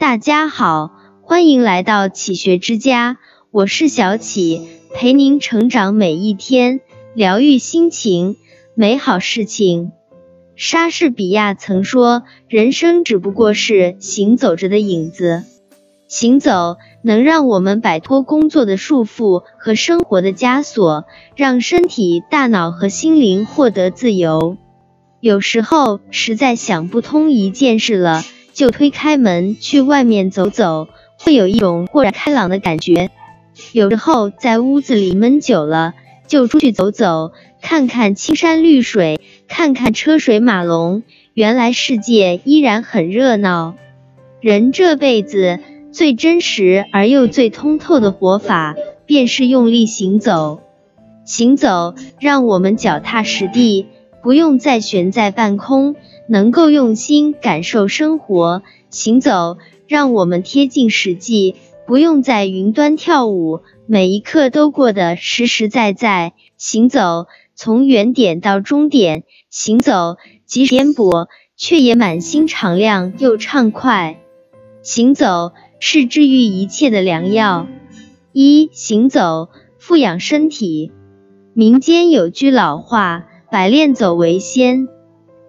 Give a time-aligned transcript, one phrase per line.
[0.00, 3.18] 大家好，欢迎来到启学之家，
[3.50, 6.80] 我是小启，陪您成长每一天，
[7.14, 8.36] 疗愈心情，
[8.74, 9.92] 美好事情。
[10.56, 15.44] 莎士比亚曾说：“人生只不过是行走着的影子。”
[16.08, 21.04] 行走能让我们摆脱工作的束缚和生活的枷锁，
[21.36, 24.56] 让身体、大脑和心灵获得自由。
[25.20, 28.24] 有时候实在想不通一件事了。
[28.60, 30.88] 就推开门去外面走走，
[31.18, 33.08] 会有一种豁然开朗的感觉。
[33.72, 35.94] 有时候在屋子里闷久了，
[36.26, 43.76] 就出去走走，看看青山绿水，看看车水马龙，原来世界依然很热闹。
[44.42, 45.58] 人这辈子
[45.90, 50.60] 最真实而又最通透的活法，便是用力行走。
[51.24, 53.86] 行走让我们脚踏实地，
[54.22, 55.96] 不用再悬在半空。
[56.30, 61.56] 能够用心感受生活，行走让我们贴近实际，
[61.88, 66.32] 不用在云端跳舞，每一刻都过得实实在在。
[66.56, 74.20] 行走从原点到终点，行走即使颠簸，却也满心敞亮又畅快。
[74.82, 75.50] 行走
[75.80, 77.66] 是治愈一切的良药。
[78.32, 79.48] 一行走
[79.80, 80.92] 富养身体，
[81.54, 84.86] 民间有句老话：百练走为先。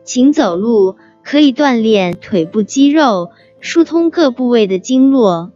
[0.04, 5.52] 勤走路可以锻炼腿部肌肉，疏通各部位的经络，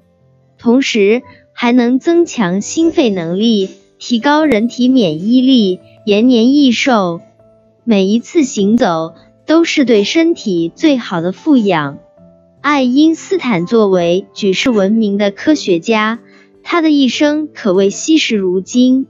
[0.57, 7.21] 同时还能增强心肺能力，提高人体免疫力，延年益寿。
[7.83, 9.13] 每一次行走
[9.45, 11.97] 都是对身体最好的富养。
[12.61, 16.19] 爱因斯坦作为举世闻名的科学家，
[16.63, 19.07] 他的一生可谓惜时如金，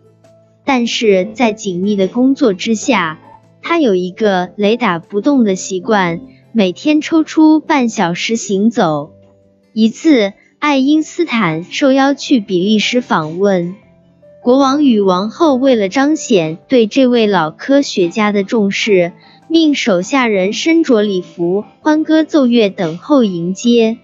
[0.66, 3.19] 但是在紧密的工作之下。
[3.67, 6.21] 他有一个雷打不动的习惯，
[6.52, 9.09] 每天抽出半小时行走。
[9.73, 13.73] 一次，爱因斯坦受邀去比利时访问，
[14.44, 19.13] 国王与王后为了彰显对这位老科学家的重视，
[19.47, 23.97] 命手下人身着礼服，欢歌奏乐等候迎接。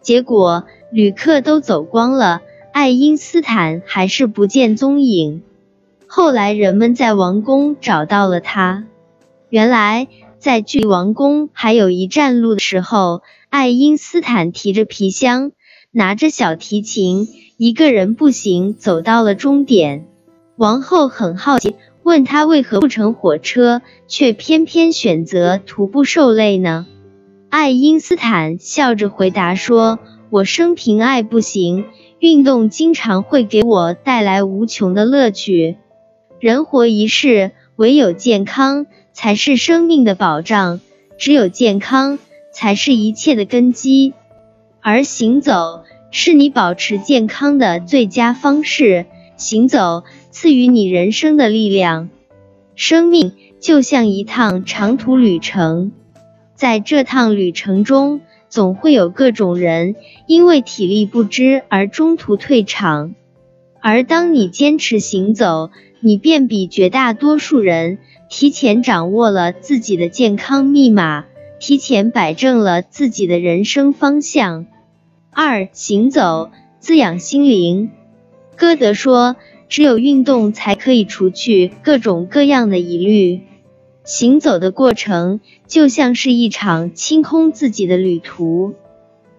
[0.00, 2.40] 结果，旅客都走光了，
[2.72, 5.42] 爱因斯坦还是不见踪影。
[6.06, 8.86] 后来，人们在王宫找到了他。
[9.54, 10.08] 原来，
[10.40, 15.52] 在距离王宫还有一站路的时候，爱因斯坦提着皮箱，
[15.92, 20.06] 拿着小提琴，一个人步行走到了终点。
[20.56, 26.86] 王后很好奇，问他为何不乘火车，却偏偏选择徒步受累呢？
[27.48, 30.00] 爱因斯坦笑着回答说
[30.30, 31.84] ：“我生平爱步行，
[32.18, 35.76] 运动经常会给我带来无穷的乐趣。
[36.40, 40.80] 人活一世，唯有健康。”才是生命的保障，
[41.16, 42.18] 只有健康
[42.52, 44.12] 才是一切的根基，
[44.80, 49.06] 而行走是你保持健康的最佳方式。
[49.36, 52.10] 行走赐予你人生的力量。
[52.74, 55.92] 生命就像一趟长途旅程，
[56.54, 59.96] 在这趟旅程中，总会有各种人
[60.26, 63.14] 因为体力不支而中途退场，
[63.80, 65.70] 而当你坚持行走，
[66.00, 67.98] 你便比绝大多数人。
[68.28, 71.24] 提前掌握了自己的健康密码，
[71.60, 74.66] 提前摆正了自己的人生方向。
[75.30, 77.90] 二、行走滋养心灵。
[78.56, 79.36] 歌德说
[79.68, 83.42] ：“只有运动才可以除去各种各样的疑虑。”
[84.04, 88.74] 行走的过程就像是一场清空自己的旅途，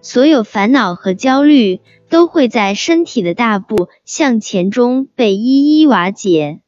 [0.02, 1.80] 所有烦恼和焦虑
[2.10, 6.60] 都会在身体的大步向前中被一一瓦解。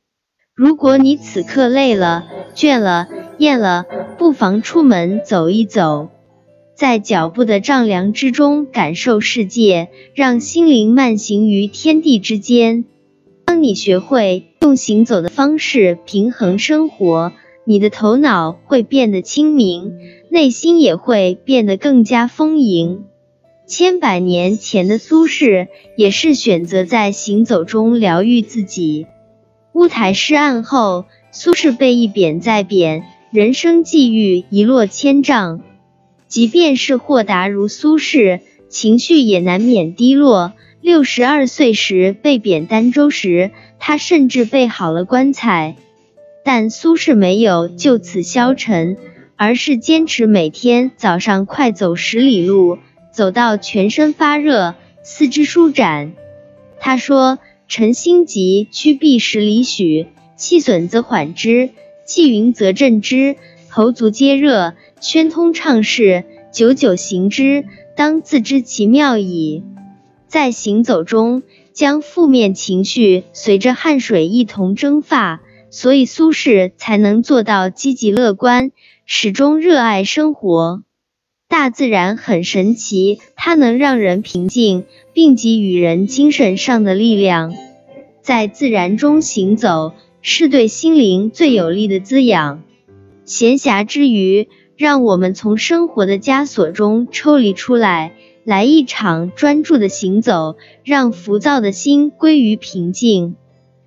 [0.58, 3.06] 如果你此刻累了、倦了、
[3.38, 3.86] 厌了，
[4.18, 6.08] 不妨出门走一走，
[6.74, 9.86] 在脚步的丈量之中感受世界，
[10.16, 12.86] 让心灵慢行于天地之间。
[13.44, 17.32] 当你学会用行走的方式平衡生活，
[17.64, 19.92] 你的头脑会变得清明，
[20.28, 23.04] 内心也会变得更加丰盈。
[23.68, 29.06] 千百年前的苏轼也是选择在行走中疗愈自己。
[29.78, 35.60] 乌台诗案后，苏轼被一贬再贬，人生际遇一落千丈。
[36.26, 40.52] 即便是豁达如苏轼，情绪也难免低落。
[40.80, 45.76] 六十二岁时被贬儋州时，他甚至备好了棺材。
[46.44, 48.96] 但苏轼没有就此消沉，
[49.36, 52.78] 而是坚持每天早上快走十里路，
[53.12, 56.14] 走到全身发热，四肢舒展。
[56.80, 57.38] 他说。
[57.68, 60.06] 晨心急，趋避十里许；
[60.36, 61.68] 气损则缓之，
[62.06, 63.36] 气匀则振之。
[63.68, 64.72] 头足皆热，
[65.02, 69.62] 宣通畅适，久久行之，当自知其妙矣。
[70.28, 71.42] 在行走中，
[71.74, 78.70] 将负面情绪随着汗水一同蒸发，所以苏轼才能做到积极乐观，
[79.04, 80.82] 始终热爱生活。
[81.48, 84.84] 大自然很神奇，它能让人平静，
[85.14, 87.54] 并给予人精神上的力量。
[88.20, 92.62] 在自然中行走，是对心灵最有力的滋养。
[93.24, 98.12] 闲暇之余，让我们从生活的枷锁中抽离出来。
[98.44, 103.36] 来一场专注的行走，让浮躁的心归于平静。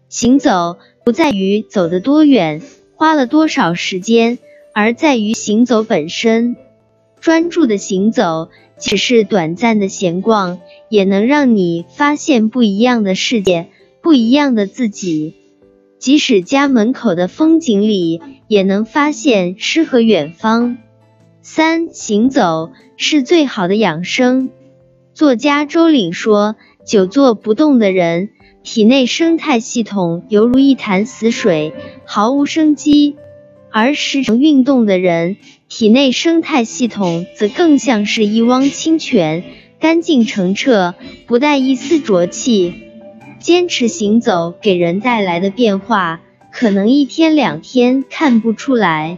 [0.09, 2.61] 行走不在于走得多远，
[2.95, 4.39] 花了多少时间，
[4.73, 6.57] 而在于行走本身。
[7.21, 10.59] 专注的行走，只是短暂的闲逛，
[10.89, 13.67] 也能让你发现不一样的世界，
[14.01, 15.35] 不一样的自己。
[15.99, 20.79] 即使家门口的风景里，也能发现诗和远方。
[21.43, 24.49] 三行走是最好的养生。
[25.13, 28.29] 作家周岭说：“久坐不动的人，
[28.63, 33.15] 体内生态系统犹如一潭死水，毫无生机；
[33.71, 35.37] 而时常运动的人，
[35.69, 39.43] 体内生态系统则更像是一汪清泉，
[39.79, 40.95] 干净澄澈，
[41.25, 42.73] 不带一丝浊气。
[43.39, 46.21] 坚持行走给人带来的变化，
[46.51, 49.17] 可能一天两天看不出来。”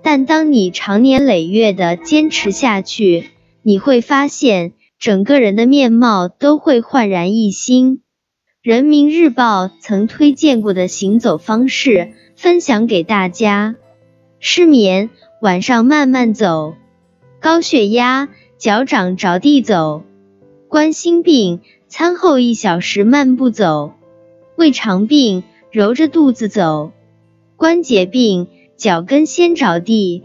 [0.00, 3.24] 但当你长年累月的坚持下去，
[3.62, 8.02] 你会发现整个人的面貌都会焕然一新。
[8.62, 13.74] 人民日报曾推荐过的行走方式，分享给大家：
[14.38, 16.74] 失眠，晚上慢慢走；
[17.40, 20.02] 高血压，脚掌着地走；
[20.68, 21.58] 冠心病，
[21.88, 23.90] 餐后一小时慢步走；
[24.54, 25.42] 胃肠病，
[25.72, 26.92] 揉着肚子走；
[27.56, 28.46] 关节病。
[28.76, 30.22] 脚跟先着地，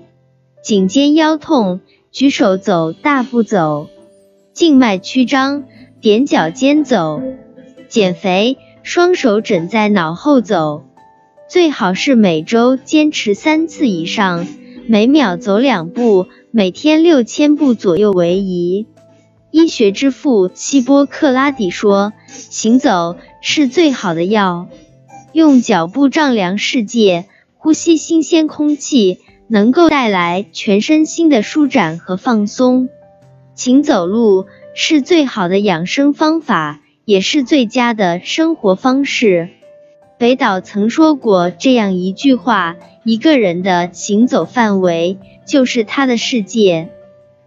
[0.61, 1.81] 颈肩腰痛，
[2.11, 3.87] 举手走，大步走；
[4.53, 5.63] 静脉曲张，
[5.99, 7.19] 踮脚尖走；
[7.87, 10.83] 减肥，双手枕在脑后走。
[11.49, 14.47] 最好是每周坚持三次以上，
[14.87, 18.87] 每秒走两步，每天六千步左右为宜。
[19.51, 24.67] 医学之父希波克拉底说：“行走是最好的药，
[25.31, 27.25] 用脚步丈量世界。”
[27.55, 32.89] 呼吸新鲜空气，能够带来全身心的舒展和放松。
[33.55, 39.49] 勤走路是最好的养生方法，也是最佳的生活方式。
[40.23, 46.91] 北岛曾说过这样一句话：一个人的行走范围，就是他的世界。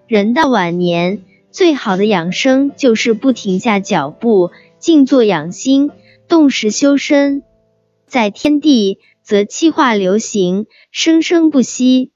[0.06, 5.90] 人到晚年，最好的养生就是不停下脚步，静坐养心，
[6.28, 7.44] 动时修身，
[8.06, 8.98] 在天地。
[9.22, 12.12] 则气化流行，生生不息。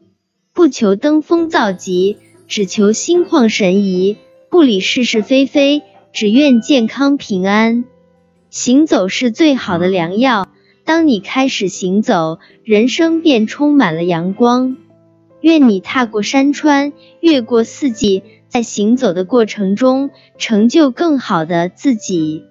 [0.53, 2.19] 不求登峰造极，
[2.49, 4.19] 只求心旷神怡；
[4.51, 5.81] 不理是是非非，
[6.13, 7.87] 只愿健康平安。
[8.51, 10.49] 行走是最好的良药。
[10.85, 14.77] 当你开始行走，人生便充满了阳光。
[15.41, 22.43] 愿你踏过山川，越过四季，在行走的过程中，成就更好的自己。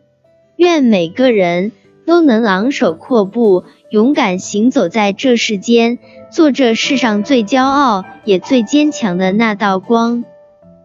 [0.55, 1.73] 愿每个人
[2.05, 3.65] 都能昂首阔步。
[3.91, 5.97] 勇敢行走在这世间，
[6.31, 10.23] 做这世上最骄傲也最坚强的那道光。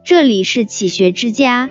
[0.03, 1.71] 这里是启学之家，